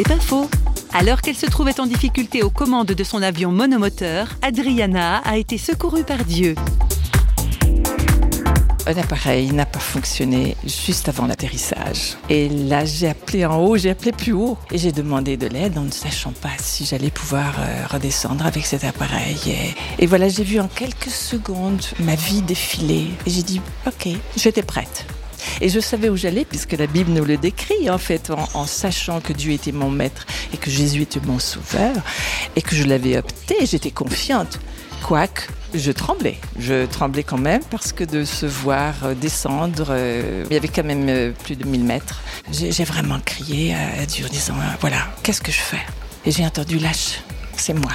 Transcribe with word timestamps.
C'est 0.00 0.14
pas 0.14 0.18
faux. 0.18 0.48
Alors 0.94 1.20
qu'elle 1.20 1.36
se 1.36 1.44
trouvait 1.44 1.78
en 1.78 1.84
difficulté 1.84 2.42
aux 2.42 2.48
commandes 2.48 2.86
de 2.86 3.04
son 3.04 3.20
avion 3.20 3.52
monomoteur, 3.52 4.28
Adriana 4.40 5.18
a 5.18 5.36
été 5.36 5.58
secourue 5.58 6.04
par 6.04 6.24
Dieu. 6.24 6.54
Un 8.86 8.96
appareil 8.96 9.52
n'a 9.52 9.66
pas 9.66 9.78
fonctionné 9.78 10.56
juste 10.64 11.10
avant 11.10 11.26
l'atterrissage. 11.26 12.16
Et 12.30 12.48
là, 12.48 12.86
j'ai 12.86 13.08
appelé 13.08 13.44
en 13.44 13.58
haut, 13.58 13.76
j'ai 13.76 13.90
appelé 13.90 14.12
plus 14.12 14.32
haut. 14.32 14.56
Et 14.72 14.78
j'ai 14.78 14.90
demandé 14.90 15.36
de 15.36 15.48
l'aide 15.48 15.76
en 15.76 15.82
ne 15.82 15.90
sachant 15.90 16.32
pas 16.32 16.56
si 16.58 16.86
j'allais 16.86 17.10
pouvoir 17.10 17.56
euh, 17.58 17.86
redescendre 17.86 18.46
avec 18.46 18.64
cet 18.64 18.84
appareil. 18.84 19.36
Et, 19.48 20.02
et 20.02 20.06
voilà, 20.06 20.30
j'ai 20.30 20.44
vu 20.44 20.60
en 20.60 20.68
quelques 20.68 21.10
secondes 21.10 21.84
ma 21.98 22.14
vie 22.14 22.40
défiler. 22.40 23.08
Et 23.26 23.30
j'ai 23.30 23.42
dit, 23.42 23.60
OK, 23.86 24.08
j'étais 24.34 24.62
prête. 24.62 25.04
Et 25.60 25.68
je 25.68 25.80
savais 25.80 26.08
où 26.08 26.16
j'allais 26.16 26.44
puisque 26.44 26.72
la 26.72 26.86
Bible 26.86 27.12
nous 27.12 27.24
le 27.24 27.36
décrit 27.36 27.90
en 27.90 27.98
fait 27.98 28.30
en, 28.54 28.66
sachant 28.66 29.20
que 29.20 29.32
Dieu 29.32 29.52
était 29.52 29.72
mon 29.72 29.90
maître 29.90 30.26
et 30.54 30.56
que 30.56 30.70
Jésus 30.70 31.02
était 31.02 31.20
mon 31.24 31.38
sauveur 31.38 31.94
et 32.56 32.62
que 32.62 32.74
je 32.74 32.84
l'avais 32.84 33.18
opté, 33.18 33.66
j'étais 33.66 33.90
confiante. 33.90 34.58
Quoique, 35.02 35.42
je 35.74 35.92
tremblais. 35.92 36.36
Je 36.58 36.86
tremblais 36.86 37.22
quand 37.22 37.38
même 37.38 37.62
parce 37.70 37.92
que 37.92 38.04
de 38.04 38.24
se 38.24 38.46
voir 38.46 38.94
descendre, 39.20 39.88
euh, 39.90 40.44
il 40.50 40.54
y 40.54 40.56
avait 40.56 40.68
quand 40.68 40.84
même 40.84 41.06
euh, 41.08 41.32
plus 41.44 41.56
de 41.56 41.66
1000 41.66 41.84
mètres. 41.84 42.20
J'ai 42.52 42.84
vraiment 42.84 43.20
crié 43.24 43.74
à 43.74 44.06
Dieu 44.06 44.26
en 44.26 44.28
disant, 44.28 44.54
euh, 44.54 44.76
voilà, 44.80 45.08
qu'est-ce 45.22 45.40
que 45.40 45.52
je 45.52 45.60
fais? 45.60 45.80
Et 46.26 46.30
j'ai 46.30 46.44
entendu 46.44 46.78
lâche, 46.78 47.20
c'est 47.56 47.74
moi. 47.74 47.92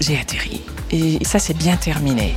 J'ai 0.00 0.18
atterri. 0.18 0.62
Et 0.90 1.24
ça 1.24 1.38
s'est 1.38 1.54
bien 1.54 1.76
terminé. 1.76 2.36